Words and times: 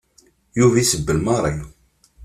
Yuba 0.59 0.75
isebbel 0.83 1.19
Mary. 1.27 1.55